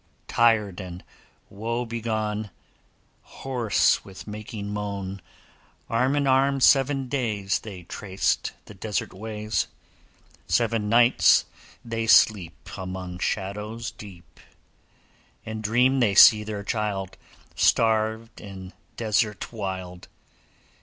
[0.27, 1.03] Tired and
[1.47, 2.49] woe begone,
[3.21, 5.21] Hoarse with making moan,
[5.91, 9.67] Arm in arm, seven days They traced the desert ways.
[10.47, 11.45] Seven nights
[11.85, 14.39] they sleep Among shadows deep,
[15.45, 17.15] And dream they see their child
[17.55, 20.07] Starved in desert wild.